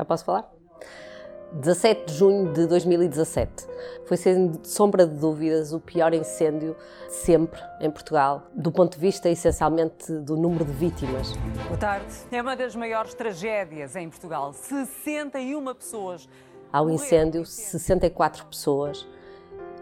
Já 0.00 0.04
posso 0.06 0.24
falar? 0.24 0.50
17 1.52 2.06
de 2.06 2.14
junho 2.14 2.54
de 2.54 2.66
2017. 2.66 3.66
Foi, 4.06 4.16
sem 4.16 4.58
sombra 4.62 5.06
de 5.06 5.14
dúvidas, 5.14 5.74
o 5.74 5.78
pior 5.78 6.14
incêndio 6.14 6.74
sempre 7.10 7.60
em 7.82 7.90
Portugal, 7.90 8.44
do 8.54 8.72
ponto 8.72 8.94
de 8.94 8.98
vista 8.98 9.28
essencialmente 9.28 10.10
do 10.10 10.38
número 10.38 10.64
de 10.64 10.72
vítimas. 10.72 11.34
Boa 11.66 11.76
tarde. 11.76 12.06
É 12.32 12.40
uma 12.40 12.56
das 12.56 12.74
maiores 12.74 13.12
tragédias 13.12 13.94
em 13.94 14.08
Portugal. 14.08 14.54
61 14.54 15.74
pessoas. 15.74 16.26
Ao 16.72 16.88
incêndio, 16.88 17.44
64 17.44 18.46
pessoas 18.46 19.06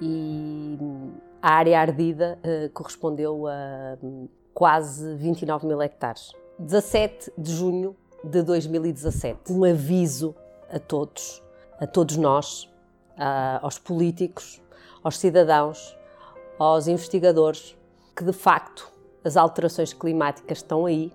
e 0.00 0.76
a 1.40 1.52
área 1.52 1.80
ardida 1.80 2.36
uh, 2.42 2.68
correspondeu 2.70 3.46
a 3.46 3.96
um, 4.02 4.28
quase 4.52 5.14
29 5.14 5.68
mil 5.68 5.80
hectares. 5.80 6.32
17 6.58 7.32
de 7.38 7.52
junho 7.52 7.94
de 8.22 8.42
2017. 8.42 9.52
Um 9.52 9.64
aviso 9.64 10.34
a 10.70 10.78
todos 10.78 11.42
a 11.80 11.86
todos 11.86 12.18
nós, 12.18 12.68
aos 13.62 13.78
políticos, 13.78 14.60
aos 15.02 15.18
cidadãos, 15.18 15.96
aos 16.58 16.86
investigadores, 16.86 17.74
que 18.14 18.22
de 18.22 18.34
facto 18.34 18.92
as 19.24 19.36
alterações 19.36 19.94
climáticas 19.94 20.58
estão 20.58 20.84
aí 20.84 21.10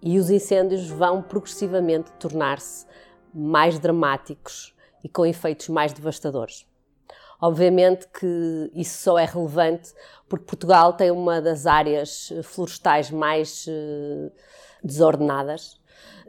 e 0.00 0.18
os 0.20 0.30
incêndios 0.30 0.88
vão 0.88 1.20
progressivamente 1.20 2.12
tornar-se 2.12 2.86
mais 3.34 3.78
dramáticos 3.78 4.72
e 5.02 5.08
com 5.08 5.26
efeitos 5.26 5.68
mais 5.68 5.92
devastadores. 5.92 6.64
Obviamente 7.40 8.06
que 8.06 8.70
isso 8.72 9.02
só 9.02 9.18
é 9.18 9.24
relevante 9.24 9.92
porque 10.28 10.44
Portugal 10.44 10.92
tem 10.92 11.10
uma 11.10 11.40
das 11.40 11.66
áreas 11.66 12.32
florestais 12.44 13.10
mais 13.10 13.66
eh, 13.68 14.30
desordenadas, 14.82 15.80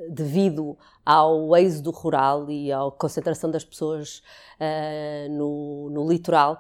devido 0.10 0.78
ao 1.06 1.56
êxodo 1.58 1.92
rural 1.92 2.50
e 2.50 2.72
à 2.72 2.80
concentração 2.98 3.52
das 3.52 3.64
pessoas 3.64 4.24
uh, 4.60 5.30
no, 5.32 5.90
no, 5.90 6.10
litoral, 6.10 6.60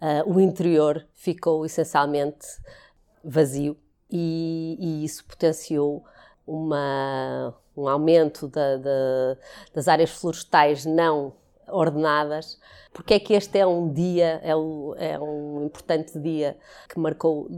uh, 0.00 0.32
o 0.32 0.40
interior 0.40 1.06
ficou 1.14 1.64
essencialmente 1.64 2.46
vazio 3.22 3.76
e, 4.10 4.76
e 4.78 5.04
isso 5.04 5.24
potenciou 5.24 6.04
uma, 6.46 7.54
um 7.76 7.88
aumento 7.88 8.48
da, 8.48 8.76
da, 8.76 9.36
das 9.72 9.88
áreas 9.88 10.10
florestais 10.10 10.84
não 10.84 11.32
ordenadas. 11.68 12.58
Porque 12.92 13.14
é 13.14 13.20
que 13.20 13.34
este 13.34 13.58
é 13.58 13.66
um 13.66 13.92
dia, 13.92 14.40
é, 14.42 14.50
é 14.50 15.18
um 15.18 15.64
importante 15.64 16.18
dia 16.18 16.56
que 16.88 16.98
marcou 16.98 17.48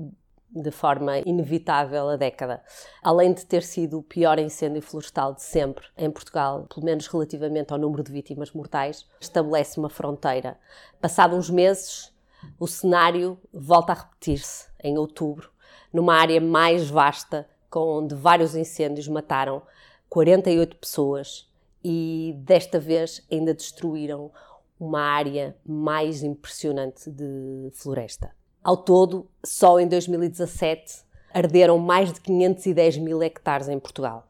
de 0.56 0.70
forma 0.70 1.18
inevitável 1.18 2.08
a 2.08 2.16
década. 2.16 2.62
Além 3.02 3.32
de 3.32 3.44
ter 3.44 3.62
sido 3.62 3.98
o 3.98 4.02
pior 4.02 4.38
incêndio 4.38 4.80
florestal 4.80 5.34
de 5.34 5.42
sempre 5.42 5.86
em 5.96 6.10
Portugal, 6.10 6.66
pelo 6.72 6.84
menos 6.84 7.06
relativamente 7.06 7.72
ao 7.72 7.78
número 7.78 8.02
de 8.02 8.10
vítimas 8.10 8.52
mortais, 8.52 9.06
estabelece 9.20 9.78
uma 9.78 9.90
fronteira. 9.90 10.58
Passados 11.00 11.36
uns 11.36 11.50
meses, 11.50 12.12
o 12.58 12.66
cenário 12.66 13.38
volta 13.52 13.92
a 13.92 13.96
repetir-se 13.96 14.68
em 14.82 14.96
outubro, 14.96 15.50
numa 15.92 16.14
área 16.14 16.40
mais 16.40 16.88
vasta, 16.88 17.46
onde 17.74 18.14
vários 18.14 18.56
incêndios 18.56 19.06
mataram 19.06 19.60
48 20.08 20.76
pessoas 20.76 21.46
e 21.84 22.34
desta 22.38 22.80
vez 22.80 23.22
ainda 23.30 23.52
destruíram 23.52 24.32
uma 24.80 25.00
área 25.00 25.56
mais 25.64 26.22
impressionante 26.22 27.10
de 27.10 27.70
floresta. 27.74 28.34
Ao 28.66 28.76
todo, 28.76 29.28
só 29.44 29.78
em 29.78 29.86
2017 29.86 31.04
arderam 31.32 31.78
mais 31.78 32.12
de 32.12 32.20
510 32.20 32.98
mil 32.98 33.22
hectares 33.22 33.68
em 33.68 33.78
Portugal. 33.78 34.26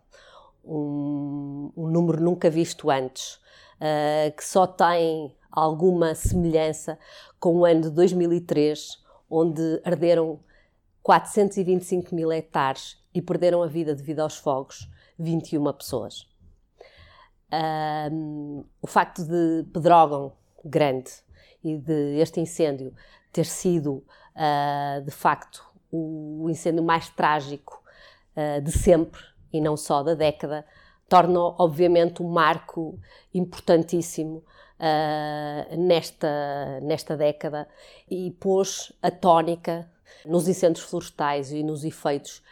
Um, 0.62 1.72
um 1.74 1.86
número 1.86 2.22
nunca 2.22 2.50
visto 2.50 2.90
antes, 2.90 3.36
uh, 3.76 4.30
que 4.36 4.44
só 4.44 4.66
tem 4.66 5.34
alguma 5.50 6.14
semelhança 6.14 6.98
com 7.40 7.60
o 7.60 7.64
ano 7.64 7.80
de 7.80 7.90
2003, 7.92 9.02
onde 9.30 9.80
arderam 9.82 10.38
425 11.02 12.14
mil 12.14 12.30
hectares 12.30 13.02
e 13.14 13.22
perderam 13.22 13.62
a 13.62 13.66
vida 13.66 13.94
devido 13.94 14.20
aos 14.20 14.36
fogos 14.36 14.86
21 15.18 15.72
pessoas. 15.72 16.28
Um, 18.12 18.64
o 18.82 18.86
facto 18.86 19.24
de 19.24 19.64
Pedrógão 19.72 20.34
Grande 20.62 21.10
e 21.64 21.78
de 21.78 22.18
este 22.18 22.38
incêndio 22.38 22.92
ter 23.36 23.44
sido, 23.44 24.02
uh, 24.36 25.02
de 25.02 25.10
facto, 25.10 25.64
o 25.90 26.46
incêndio 26.48 26.82
mais 26.82 27.08
trágico 27.08 27.82
uh, 28.36 28.60
de 28.60 28.70
sempre 28.70 29.20
e 29.52 29.60
não 29.60 29.76
só 29.76 30.02
da 30.02 30.14
década, 30.14 30.64
torna, 31.08 31.40
obviamente, 31.58 32.22
um 32.22 32.28
marco 32.28 32.98
importantíssimo 33.32 34.44
uh, 34.78 35.76
nesta, 35.76 36.80
nesta 36.82 37.16
década 37.16 37.68
e 38.10 38.30
pôs 38.32 38.92
a 39.02 39.10
tónica 39.10 39.90
nos 40.24 40.48
incêndios 40.48 40.84
florestais 40.84 41.52
e 41.52 41.62
nos 41.62 41.84
efeitos 41.84 42.42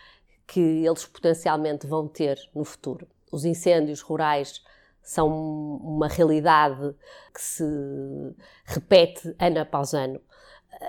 que 0.46 0.60
eles 0.60 1.04
potencialmente 1.06 1.86
vão 1.86 2.06
ter 2.06 2.38
no 2.54 2.64
futuro. 2.64 3.06
Os 3.32 3.44
incêndios 3.44 4.00
rurais 4.00 4.62
são 5.02 5.28
uma 5.28 6.08
realidade 6.08 6.94
que 7.32 7.40
se 7.40 7.64
repete 8.64 9.34
ano 9.38 9.60
após 9.60 9.92
ano 9.92 10.20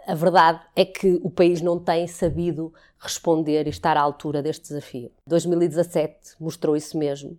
a 0.07 0.16
verdade 0.16 0.62
é 0.75 0.85
que 0.85 1.19
o 1.23 1.29
país 1.29 1.62
não 1.62 1.79
tem 1.79 2.07
sabido 2.07 2.73
responder 3.00 3.68
e 3.68 3.69
estar 3.69 3.97
à 3.97 4.01
altura 4.01 4.41
deste 4.41 4.69
desafio. 4.69 5.12
2017 5.28 6.35
mostrou 6.40 6.75
isso 6.75 6.97
mesmo. 6.97 7.38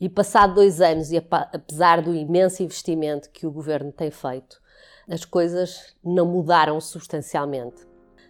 E 0.00 0.08
passado 0.08 0.54
dois 0.54 0.80
anos, 0.80 1.12
e 1.12 1.16
apesar 1.16 2.02
do 2.02 2.14
imenso 2.14 2.62
investimento 2.62 3.30
que 3.30 3.46
o 3.46 3.50
governo 3.50 3.92
tem 3.92 4.10
feito, 4.10 4.60
as 5.08 5.24
coisas 5.24 5.94
não 6.02 6.26
mudaram 6.26 6.80
substancialmente. 6.80 7.86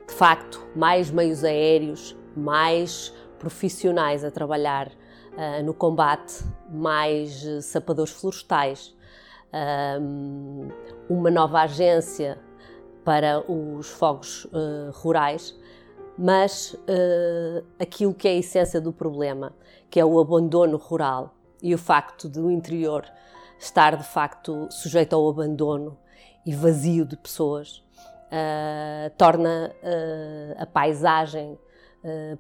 De 0.07 0.13
facto, 0.13 0.67
mais 0.77 1.11
meios 1.11 1.43
aéreos, 1.43 2.17
mais 2.37 3.15
profissionais 3.39 4.25
a 4.25 4.31
trabalhar 4.31 4.89
uh, 4.89 5.63
no 5.65 5.73
combate, 5.73 6.45
mais 6.71 7.43
uh, 7.45 7.63
sapadores 7.63 8.13
florestais, 8.13 8.95
uma 11.09 11.31
nova 11.31 11.61
agência 11.61 12.39
para 13.05 13.41
os 13.51 13.89
fogos 13.91 14.47
uh, 14.47 14.91
rurais, 14.93 15.55
mas 16.17 16.73
uh, 16.73 17.65
aquilo 17.79 18.15
que 18.15 18.27
é 18.27 18.33
a 18.33 18.37
essência 18.37 18.81
do 18.81 18.93
problema, 18.93 19.53
que 19.91 20.01
é 20.01 20.05
o 20.05 20.19
abandono 20.19 20.77
rural 20.77 21.35
e 21.63 21.75
o 21.75 21.79
facto 21.79 22.29
do 22.29 22.51
interior 22.51 23.05
estar 23.59 23.97
de 23.97 24.05
facto 24.05 24.69
sujeito 24.71 25.15
ao 25.15 25.29
abandono 25.29 25.99
e 26.47 26.55
vazio 26.55 27.05
de 27.05 27.17
pessoas, 27.17 27.79
uh, 28.29 29.11
torna 29.17 29.75
a 30.59 30.67
paisagem 30.67 31.59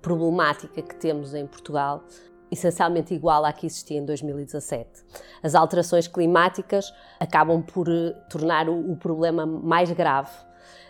problemática 0.02 0.82
que 0.82 0.94
temos 0.94 1.32
em 1.32 1.46
Portugal 1.46 2.04
essencialmente 2.50 3.14
igual 3.14 3.44
à 3.44 3.52
que 3.52 3.66
existia 3.66 3.98
em 3.98 4.04
2017. 4.04 5.04
As 5.42 5.54
alterações 5.54 6.06
climáticas 6.06 6.92
acabam 7.18 7.62
por 7.62 7.86
tornar 8.30 8.68
o, 8.68 8.96
problema 8.96 9.44
mais 9.44 9.90
grave 9.90 10.30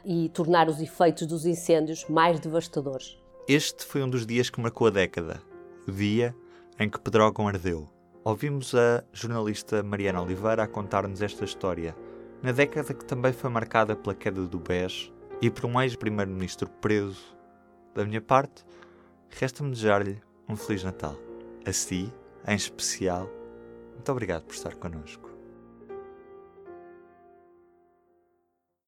e 0.05 0.29
tornar 0.31 0.69
os 0.69 0.81
efeitos 0.81 1.27
dos 1.27 1.47
incêndios 1.47 2.05
mais 2.09 2.41
devastadores. 2.41 3.19
Este 3.47 3.85
foi 3.85 4.03
um 4.03 4.09
dos 4.09 4.27
dias 4.27 4.49
que 4.49 4.61
marcou 4.61 4.87
a 4.87 4.91
década, 4.91 5.43
o 5.87 5.93
dia 5.93 6.35
em 6.79 6.89
que 6.89 7.01
Pedrógão 7.01 7.47
ardeu. 7.47 7.89
Ouvimos 8.25 8.75
a 8.75 9.05
jornalista 9.13 9.83
Mariana 9.83 10.23
Oliveira 10.23 10.63
a 10.63 10.69
contar-nos 10.69 11.21
esta 11.21 11.45
história, 11.45 11.95
na 12.43 12.53
década 12.53 12.95
que 12.95 13.05
também 13.05 13.33
foi 13.33 13.51
marcada 13.51 13.95
pela 13.95 14.15
queda 14.15 14.47
do 14.47 14.59
BES 14.59 15.13
e 15.43 15.51
por 15.51 15.67
um 15.67 15.81
ex-primeiro-ministro 15.81 16.69
preso. 16.81 17.37
Da 17.95 18.05
minha 18.05 18.21
parte, 18.21 18.65
resta-me 19.29 19.71
desejar-lhe 19.71 20.21
um 20.49 20.57
Feliz 20.57 20.83
Natal. 20.83 21.17
A 21.67 21.73
si, 21.73 22.13
em 22.47 22.57
especial, 22.57 23.29
muito 23.93 24.11
obrigado 24.11 24.45
por 24.45 24.55
estar 24.55 24.75
connosco. 24.75 25.34